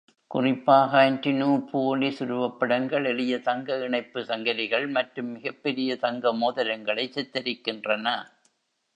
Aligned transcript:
குறிப்பாக 0.31 1.01
Antinoopolis 1.07 2.21
உருவப்படங்கள் 2.25 3.05
எளிய 3.05 3.39
தங்க 3.39 3.77
இணைப்பு 3.85 4.21
சங்கிலிகள் 4.21 4.87
மற்றும் 4.89 5.29
மிகப்பெரிய 5.31 5.97
தங்க 5.97 6.33
மோதிரங்களை 6.33 7.05
சித்தரிக்கின்றன. 7.09 8.07